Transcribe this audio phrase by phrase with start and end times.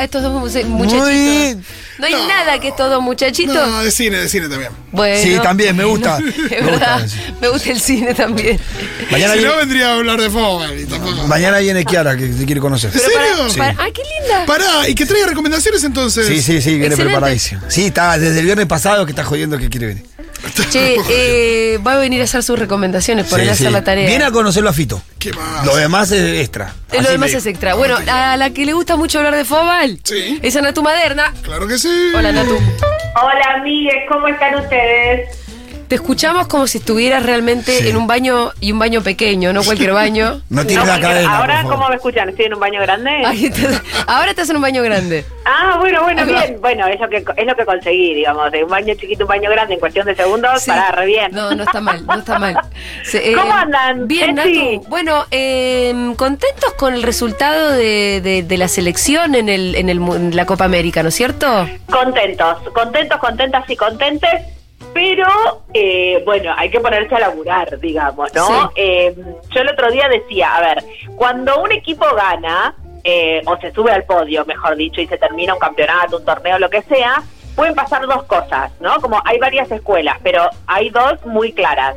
[0.00, 0.68] A estos dos muchachitos?
[1.98, 2.28] No hay No.
[2.28, 3.54] nada que estos dos muchachitos.
[3.54, 4.70] No, de cine, de cine también.
[4.92, 5.20] Bueno.
[5.20, 6.18] Sí, también, me gusta.
[6.50, 7.18] Es Me verdad, gusta.
[7.40, 8.58] me gusta el cine también.
[9.10, 11.26] Mañana, si no, vendría a hablar de fútbol tampoco.
[11.26, 12.90] mañana viene Kiara, que te quiere conocer.
[12.94, 13.64] ¿En serio?
[13.78, 14.46] ¡Ay, qué linda!
[14.46, 16.26] Pará, y que traiga recomendaciones entonces.
[16.26, 17.04] Sí, sí, sí, viene Excelente.
[17.12, 17.62] preparadísimo.
[17.68, 20.04] Sí, está desde el viernes pasado que está jodiendo que quiere venir.
[20.70, 23.72] Che, eh, va a venir a hacer sus recomendaciones, por Sí, él a hacer sí.
[23.72, 24.06] la tarea.
[24.08, 25.00] Viene a conocerlo a Fito.
[25.18, 25.64] ¿Qué más?
[25.66, 26.74] Lo demás es extra.
[26.92, 27.74] Eh, Lo demás me- es extra.
[27.74, 30.38] Bueno, a la que le gusta mucho hablar de Fobal Sí.
[30.42, 31.32] es a Natu Maderna.
[31.42, 32.12] Claro que sí.
[32.14, 32.56] Hola, Natu.
[32.56, 35.28] Hola, amigues, ¿cómo están ustedes?
[35.88, 37.88] Te escuchamos como si estuvieras realmente Sí.
[37.88, 40.42] en un baño y un baño pequeño, no cualquier baño.
[40.50, 41.38] No tienes No, la cadena.
[41.38, 41.62] Ahora.
[41.62, 42.28] ¿cómo me escuchan?
[42.28, 43.10] ¿Estoy en un baño grande?
[43.22, 45.24] Estás- ahora estás en un baño grande.
[45.46, 46.58] Ah, bueno, bueno, bien.
[46.60, 49.48] Bueno, es lo que es lo que conseguí, digamos, de un baño chiquito, un baño
[49.50, 50.70] grande en cuestión de segundos, Sí.
[50.70, 51.30] para re bien.
[51.32, 52.58] No, no está mal, no está mal.
[53.04, 54.34] Se- eh, ¿Cómo andan, Bien?
[54.34, 54.84] Natu.
[54.88, 60.00] Bueno, eh, contentos con el resultado de, de- de la selección en, el, en, el,
[60.00, 61.66] mu- en la Copa América, ¿no es cierto?
[61.90, 64.30] Contentos, contentos, contentas y contentes,
[64.92, 65.26] pero
[65.72, 68.46] eh, bueno, hay que ponerse a laburar, digamos, ¿no?
[68.46, 68.54] Sí.
[68.76, 69.14] Eh,
[69.50, 70.84] yo el otro día decía, a ver,
[71.16, 75.54] cuando un equipo gana, eh, o se sube al podio, mejor dicho, y se termina
[75.54, 77.22] un campeonato, un torneo, lo que sea,
[77.54, 79.00] pueden pasar dos cosas, ¿no?
[79.00, 81.96] Como hay varias escuelas, pero hay dos muy claras.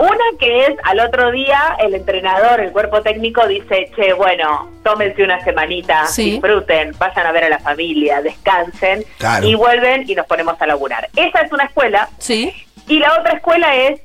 [0.00, 5.22] Una que es al otro día el entrenador, el cuerpo técnico dice, che, bueno, tómense
[5.22, 6.30] una semanita, Sí.
[6.32, 9.46] disfruten, vayan a ver a la familia, descansen Claro.
[9.46, 11.06] y vuelven y nos ponemos a laburar.
[11.14, 12.50] Esa es una escuela Sí.
[12.88, 14.00] y la otra escuela es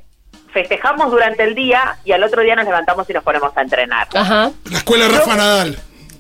[0.52, 4.08] festejamos durante el día y al otro día nos levantamos y nos ponemos a entrenar.
[4.14, 4.52] Ajá.
[4.70, 5.76] La escuela Rafa Nadal.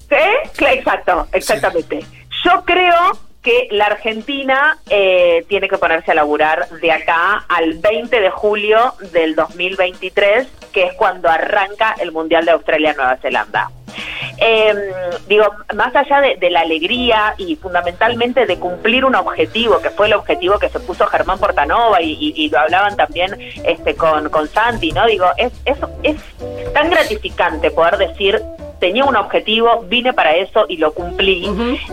[0.07, 0.51] ¿Sí?
[0.57, 2.05] Cla- Exacto, exactamente.
[2.45, 3.11] Yo creo
[3.45, 8.95] que la Argentina eh, tiene que ponerse a laburar de acá al 20 de julio
[9.13, 13.69] del 2023, que es cuando arranca el Mundial de Australia-Nueva Zelanda.
[14.39, 14.73] Eh,
[15.27, 15.45] digo,
[15.75, 20.13] más allá de, de la alegría y fundamentalmente de cumplir un objetivo, que fue el
[20.13, 24.47] objetivo que se puso Germán Portanova y, y- y lo hablaban también este con, con
[24.49, 25.05] Santi, ¿no?
[25.05, 26.17] Digo, es, es, es
[26.73, 28.41] tan gratificante poder decir,
[28.81, 31.49] tenía un objetivo, vine para eso y lo cumplí,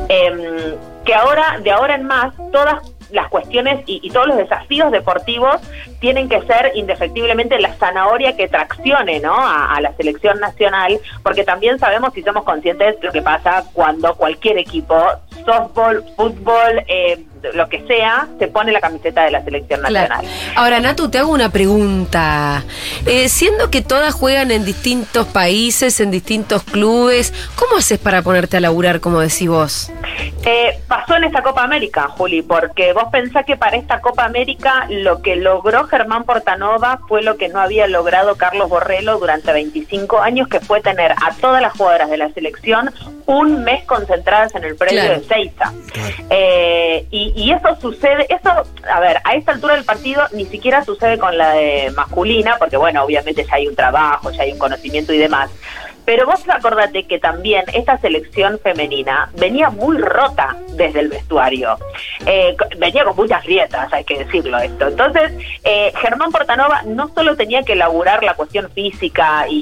[0.08, 0.74] eh,
[1.04, 5.56] que ahora, de ahora en más, todas las cuestiones y, y todos los desafíos deportivos
[6.00, 9.34] tienen que ser indefectiblemente la zanahoria que traccione ¿no?
[9.34, 14.14] a, a la selección nacional, porque también sabemos y somos conscientes lo que pasa cuando
[14.14, 14.96] cualquier equipo,
[15.44, 20.14] softball, fútbol, eh, lo que sea, se pone la camiseta de la selección Claro.
[20.14, 20.26] nacional.
[20.54, 22.62] Ahora, Natu, te hago una pregunta.
[23.04, 28.58] Eh, siendo que todas juegan en distintos países, en distintos clubes, ¿cómo haces para ponerte
[28.58, 29.90] a laburar, como decís vos?
[30.44, 34.86] Eh, pasó en esta Copa América, Juli, porque vos pensás que para esta Copa América
[34.88, 40.20] lo que logró Germán Portanova fue lo que no había logrado Carlos Borrello durante 25
[40.20, 42.92] años, que fue tener a todas las jugadoras de la selección
[43.26, 45.20] un mes concentradas en el predio Claro.
[45.20, 45.72] de Seiza.
[46.30, 48.50] Eh, y, y eso sucede, eso,
[48.90, 52.76] a ver, a esta altura del partido ni siquiera sucede con la de masculina, porque
[52.76, 55.50] bueno, obviamente ya hay un trabajo, ya hay un conocimiento y demás.
[56.04, 61.78] Pero vos acordate que también esta selección femenina venía muy rota desde el vestuario.
[62.26, 64.88] Eh, venía con muchas grietas, hay que decirlo esto.
[64.88, 69.58] Entonces, eh, Germán Portanova no solo tenía que elaborar la cuestión física y,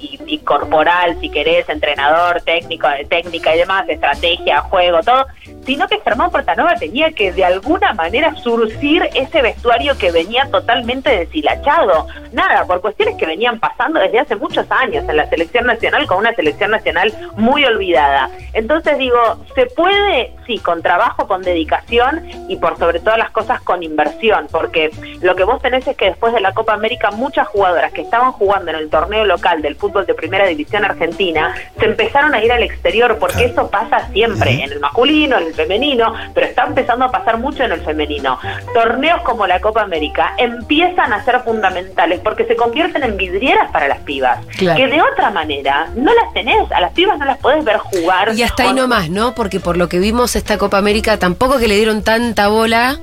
[0.00, 5.26] y- y- corporal, si querés, entrenador, técnico, de técnica y demás, estrategia, juego, todo,
[5.64, 11.10] sino que Germán Portanova tenía que de alguna manera surcir ese vestuario que venía totalmente
[11.10, 12.06] deshilachado.
[12.32, 16.18] Nada, por cuestiones que venían pasando desde hace muchos años en la selección nacional, con
[16.18, 18.30] una selección nacional muy olvidada.
[18.52, 19.18] Entonces digo,
[19.54, 24.46] se puede, sí, con trabajo, con dedicación y por sobre todas las cosas con inversión,
[24.50, 28.02] porque lo que vos tenés es que después de la Copa América muchas jugadoras que
[28.02, 32.42] estaban jugando en el torneo local del fútbol de primera división argentina se empezaron a
[32.44, 36.64] ir al exterior, porque eso pasa siempre, en el masculino, en el femenino, pero está
[36.64, 38.38] empezando a pasar mucho en el femenino.
[38.72, 43.88] Torneos como la Copa América empiezan a ser fundamentales porque se convierten en vidrieras para
[43.88, 44.76] las pibas, Claro.
[44.78, 48.34] que de otra manera no las tenés, a las pibas no las podés ver jugar.
[48.34, 49.34] Y hasta ahí nomás, ¿no?
[49.34, 52.98] Porque por lo que vimos esta Copa América tampoco que le dieron tanta bola.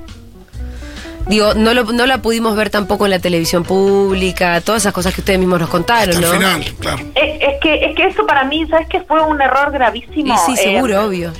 [1.28, 5.14] Digo, no, lo- no la pudimos ver tampoco en la televisión pública, todas esas cosas
[5.14, 6.50] que ustedes mismos nos contaron, Hasta el ¿no?
[6.50, 6.98] final, claro.
[7.16, 10.34] Es, es que, es que eso para mí, ¿sabes que Fue un error gravísimo.
[10.34, 11.32] Y sí, Eh, seguro, obvio.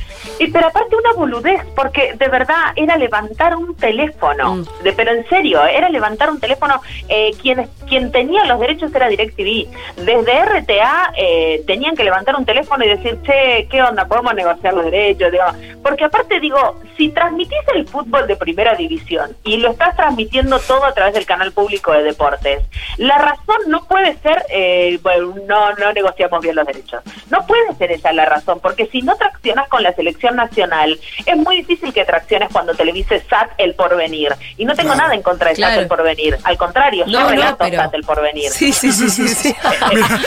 [0.42, 4.64] Y pero aparte una boludez, porque de verdad era levantar un teléfono, Mm.
[4.84, 6.82] de, pero en serio, era levantar un teléfono.
[7.10, 9.68] Eh, quien, quien tenía los derechos era DirecTV.
[9.98, 14.06] Desde RTA eh, tenían que levantar un teléfono y decir, che, ¿qué onda?
[14.06, 15.32] ¿Podemos negociar los derechos?
[15.32, 15.44] Digo,
[15.84, 20.86] porque aparte digo, si transmitís el fútbol de primera división y lo estás transmitiendo todo
[20.86, 22.64] a través del canal público de deportes,
[22.98, 27.04] la razón no puede ser, eh, bueno, no, no negociamos bien los derechos.
[27.30, 31.38] No puede ser esa la razón, porque si no traccionas con la selección nacional, es
[31.38, 34.30] muy difícil que tracciones cuando televise SAT el porvenir.
[34.58, 35.04] Y no tengo Claro.
[35.04, 35.74] nada en contra de Claro.
[35.76, 36.38] SAT el porvenir.
[36.44, 38.52] Al contrario, No, yo no, relato pero- SAT el porvenir.
[38.52, 39.28] Sí, sí, sí, sí.
[39.28, 39.56] sí.
[39.94, 40.22] Mira,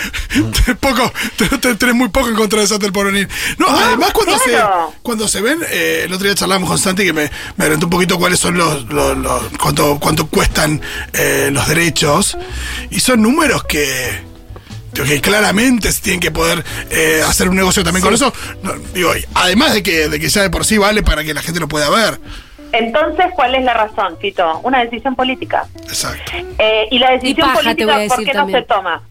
[0.66, 3.28] te- poco, te- te- tenés muy poco en contra de Satel por venir.
[3.58, 4.90] No, además cuando claro.
[4.94, 7.86] se cuando se ven, eh, el otro día charlábamos con Santi que me, me adelantó
[7.86, 10.80] un poquito cuáles son los, los- los- cuánto, cuánto cuestan
[11.12, 12.36] eh, los derechos.
[12.90, 14.22] Y son números que,
[15.02, 18.32] que claramente se tienen que poder eh, hacer un negocio también con eso.
[18.62, 21.42] No, digo, además de que, de que ya de por sí vale para que la
[21.42, 22.20] gente lo pueda ver.
[22.72, 24.60] Entonces, ¿cuál es la razón, Tito?
[24.64, 25.66] Una decisión política.
[25.82, 26.32] Exacto.
[26.58, 28.58] Eh, y la decisión política, ¿por qué también.
[28.58, 29.02] no se toma?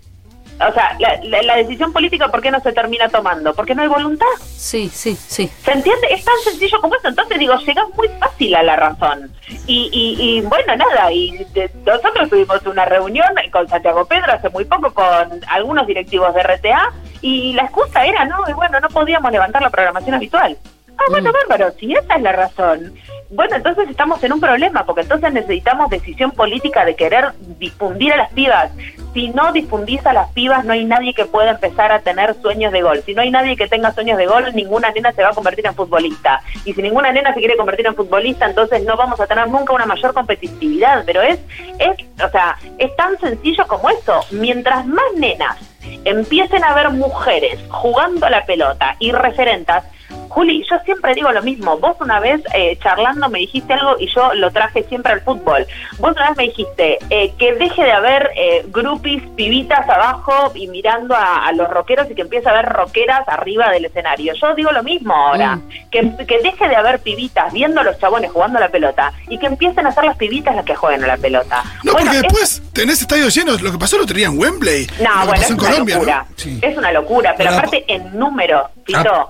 [0.60, 3.54] O sea, la, la- la decisión política, ¿por qué no se termina tomando?
[3.54, 4.26] Porque no hay voluntad.
[4.42, 5.50] Sí, sí, sí.
[5.64, 6.08] ¿Se entiende?
[6.12, 7.08] Es tan sencillo como eso.
[7.08, 9.32] Entonces digo, llegas muy fácil a la razón.
[9.68, 14.50] Y, y, y bueno, nada, y de- nosotros tuvimos una reunión con Santiago Pedro hace
[14.50, 18.88] muy poco con algunos directivos de RTA y la excusa era, no, y bueno, no
[18.90, 20.58] podíamos levantar la programación habitual.
[20.98, 21.34] Ah, bueno, Mm.
[21.34, 22.94] bárbaro, si esa es la razón.
[23.36, 28.18] Bueno, entonces estamos en un problema, porque entonces necesitamos decisión política de querer difundir a
[28.18, 28.72] las pibas.
[29.14, 32.72] Si no difundís a las pibas, no hay nadie que pueda empezar a tener sueños
[32.72, 33.02] de gol.
[33.06, 35.66] Si no hay nadie que tenga sueños de gol, ninguna nena se va a convertir
[35.66, 36.42] en futbolista.
[36.64, 39.74] Y si ninguna nena se quiere convertir en futbolista, entonces no vamos a tener nunca
[39.74, 41.04] una mayor competitividad.
[41.06, 41.40] Pero es,
[41.80, 44.20] es, o sea, es tan sencillo como eso.
[44.30, 45.58] Mientras más nenas
[46.06, 49.86] empiecen a ver mujeres jugando a la pelota y referentas,
[50.30, 51.78] Juli, yo siempre digo lo mismo.
[51.78, 55.66] Vos una vez eh, charlando me dijiste algo y yo lo traje siempre al fútbol.
[56.00, 60.68] Vos una vez me dijiste eh, que deje de haber eh, groupies, pibitas abajo y
[60.68, 64.34] mirando a, a los rockeros y que empiece a haber rockeras arriba del escenario.
[64.34, 65.58] Yo digo lo mismo ahora.
[65.58, 65.70] Mm.
[65.92, 69.38] Que, que deje de haber pibitas viendo a los chabones jugando a la pelota y
[69.38, 71.64] que empiecen a ser las pibitas las que jueguen a la pelota.
[71.84, 73.62] No, Bueno, porque es- después tenés estadios llenos.
[73.62, 74.88] Lo que pasó otro día en Wembley.
[75.00, 76.26] No, lo que bueno, pasó es en una locura.
[76.28, 76.36] ¿no?
[76.38, 76.60] Sí.
[76.62, 79.00] Es una locura, pero aparte en número, Fito.
[79.14, 79.28] Ah.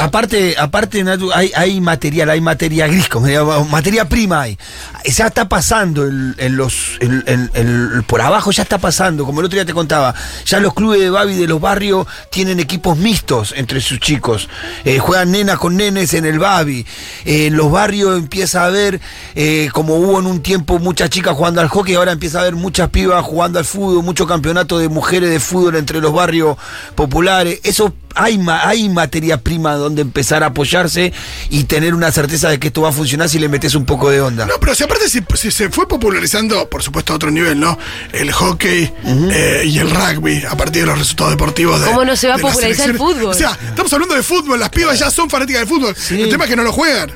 [0.00, 1.04] Aparte, aparte
[1.34, 3.26] hay, hay material, hay materia gris, como
[3.66, 4.58] materia prima hay.
[5.04, 9.46] Ya está pasando el- en los, el- el- por abajo ya está pasando, como el
[9.46, 10.14] otro día te contaba,
[10.46, 14.48] ya los clubes de Babi de los barrios tienen equipos mixtos entre sus chicos,
[14.84, 16.86] Eh, juegan nenas con nenes en el Babi,
[17.24, 19.00] Eh, en los barrios empieza a haber,
[19.34, 22.54] eh, como hubo en un tiempo muchas chicas jugando al hockey, ahora empieza a haber
[22.56, 26.56] muchas pibas jugando al fútbol, mucho campeonato de mujeres de fútbol entre los barrios
[26.94, 31.12] populares, eso hay, ma- hay materia prima donde empezar a apoyarse
[31.48, 34.10] y tener una certeza de que esto va a funcionar si le metes un poco
[34.10, 34.46] de onda.
[34.46, 37.78] No, pero si aparte si, si se fue popularizando, por supuesto a otro nivel, ¿no?
[38.12, 42.16] El hockey eh, y el rugby a partir de los resultados deportivos de ¿Cómo no
[42.16, 43.26] se va a popularizar el fútbol?
[43.30, 45.94] O sea, estamos hablando de fútbol, las pibas ya son fanáticas del fútbol.
[45.96, 46.20] Sí.
[46.22, 47.10] El tema es que no lo juegan.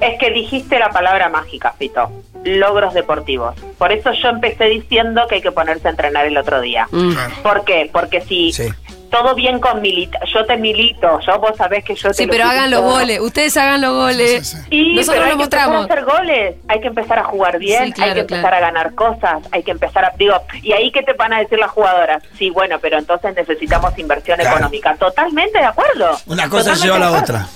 [0.00, 2.10] Es que dijiste la palabra mágica, Fito.
[2.44, 3.56] Logros deportivos.
[3.78, 6.86] Por eso yo empecé diciendo que hay que ponerse a entrenar el otro día.
[6.92, 7.14] Mm.
[7.42, 7.90] ¿Por qué?
[7.92, 8.68] Porque si Sí.
[9.10, 12.30] todo bien con milita, yo te milito, yo vos sabés que yo te Sí, lo
[12.32, 13.18] pero hagan los goles.
[13.20, 14.46] Ustedes hagan los goles.
[14.46, 14.76] Sí, sí, sí.
[14.76, 15.90] Y Nosotros pero hay que empezar a mostramos.
[15.90, 18.56] hacer goles, hay que empezar a jugar bien, Sí, claro, hay que empezar claro.
[18.56, 21.58] a ganar cosas, hay que empezar a digo, y ahí qué te van a decir
[21.58, 22.22] las jugadoras?
[22.38, 24.56] Sí, bueno, pero entonces necesitamos inversión Claro.
[24.56, 24.94] económica.
[24.96, 26.16] Totalmente de acuerdo.
[26.26, 27.46] Una cosa lleva a la otra.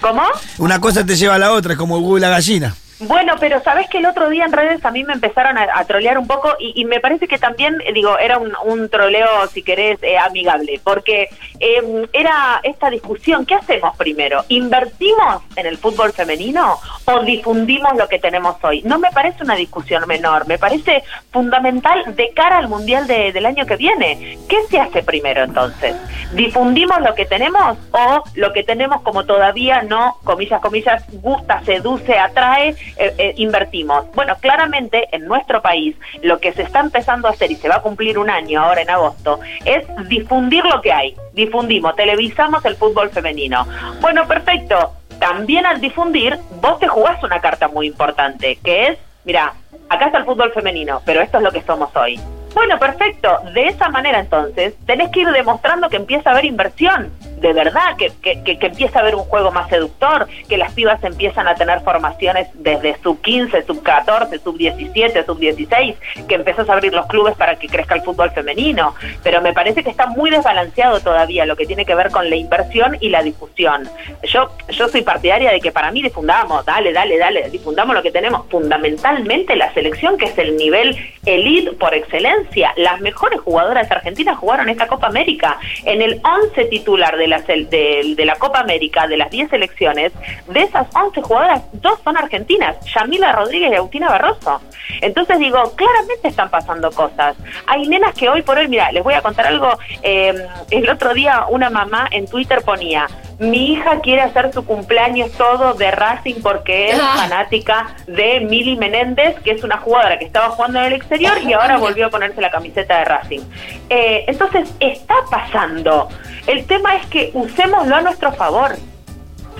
[0.00, 0.22] ¿Cómo?
[0.58, 2.74] Una cosa te lleva a la otra, es como el huevo y la gallina.
[3.02, 5.86] Bueno, pero sabes que el otro día en redes a mí me empezaron a, a
[5.86, 9.62] trolear un poco y, y me parece que también, digo, era un, un troleo, si
[9.62, 11.30] querés, eh, amigable, porque
[11.60, 14.44] eh, era esta discusión, ¿qué hacemos primero?
[14.48, 16.78] ¿Invertimos en el fútbol femenino
[17.14, 18.82] o difundimos lo que tenemos hoy?
[18.82, 21.02] No me parece una discusión menor, me parece
[21.32, 24.38] fundamental de cara al Mundial de- del año que viene.
[24.48, 25.94] ¿Qué se hace primero entonces?
[26.32, 32.18] ¿Difundimos lo que tenemos o lo que tenemos como todavía no, comillas, comillas, gusta, seduce,
[32.18, 34.06] atrae, eh, eh, invertimos?
[34.14, 37.76] Bueno, claramente en nuestro país lo que se está empezando a hacer y se va
[37.76, 41.16] a cumplir un año ahora en agosto es difundir lo que hay.
[41.32, 43.66] Difundimos, televisamos el fútbol femenino.
[44.00, 44.92] Bueno, perfecto.
[45.20, 49.52] También al difundir, vos te jugás una carta muy importante, que es, mira,
[49.88, 52.18] acá está el fútbol femenino, pero esto es lo que somos hoy.
[52.54, 53.38] Bueno, perfecto.
[53.54, 57.12] De esa manera entonces, tenés que ir demostrando que empieza a haber inversión.
[57.40, 61.02] De verdad, que, que, que, empieza a haber un juego más seductor, que las pibas
[61.02, 65.96] empiezan a tener formaciones desde sub 15, sub 14, sub 17, sub 16,
[66.28, 68.94] que empezás a abrir los clubes para que crezca el fútbol femenino.
[69.22, 72.36] Pero me parece que está muy desbalanceado todavía lo que tiene que ver con la
[72.36, 73.88] inversión y la difusión.
[74.24, 78.10] Yo, yo soy partidaria de que para mí difundamos, dale, dale, dale, difundamos lo que
[78.10, 78.46] tenemos.
[78.50, 82.74] Fundamentalmente la selección, que es el nivel elite por excelencia.
[82.76, 85.58] Las mejores jugadoras argentinas jugaron esta Copa América.
[85.84, 90.12] En el 11 titular de de, de la Copa América, de las 10 selecciones,
[90.46, 94.60] de esas 11 jugadoras, dos son argentinas, Yamila Rodríguez y Agustina Barroso.
[95.00, 97.36] Entonces digo, claramente están pasando cosas.
[97.66, 100.34] Hay nenas que hoy por hoy, mira, les voy a contar algo, eh,
[100.70, 103.06] el otro día una mamá en Twitter ponía,
[103.40, 107.14] mi hija quiere hacer su cumpleaños todo de Racing porque es Ah.
[107.16, 111.52] fanática de Mili Menéndez, que es una jugadora que estaba jugando en el exterior y
[111.54, 113.40] ahora volvió a ponerse la camiseta de Racing.
[113.88, 116.08] Eh, entonces, está pasando.
[116.46, 118.76] El tema es que usémoslo a nuestro favor.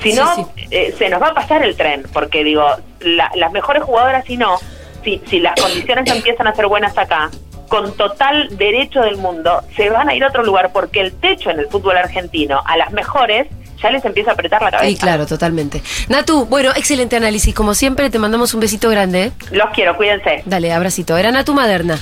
[0.02, 0.46] Si Sí, no, sí.
[0.70, 2.64] eh, se nos va a pasar el tren, porque digo,
[3.00, 4.58] la- las mejores jugadoras, si no,
[5.04, 7.30] si, si las condiciones empiezan a ser buenas acá,
[7.68, 11.50] con total derecho del mundo, se van a ir a otro lugar, porque el techo
[11.50, 13.46] en el fútbol argentino a las mejores
[13.82, 14.88] ya les empieza a apretar la cabeza.
[14.90, 15.82] Sí, claro, totalmente.
[16.08, 17.54] Natu, bueno, excelente análisis.
[17.54, 19.24] Como siempre, te mandamos un besito grande.
[19.24, 19.32] ¿eh?
[19.50, 20.42] Los quiero, cuídense.
[20.46, 21.16] Dale, abracito.
[21.16, 21.98] Era Natu Maderna.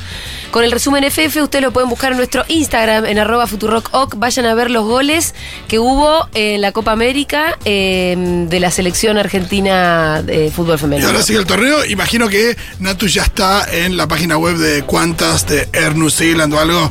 [0.50, 4.14] Con el resumen FF, ustedes lo pueden buscar en nuestro Instagram, en arroba futurock.
[4.16, 5.34] Vayan a ver los goles
[5.68, 8.14] que hubo en la Copa América eh,
[8.48, 11.08] de la selección argentina de fútbol Y femenino.
[11.08, 11.84] ahora sigue el torneo.
[11.84, 16.52] Imagino que Natu ya está en la página web de Cuantas, de Air New Zealand
[16.54, 16.90] o algo.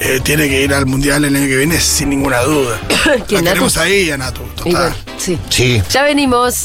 [0.00, 2.80] Eh, tiene que ir al mundial el año que viene sin ninguna duda.
[3.28, 4.72] ¿Quién, la ahí a Natu, total.
[4.72, 5.38] bueno, sí.
[5.50, 5.80] Sí.
[5.88, 6.64] Ya venimos.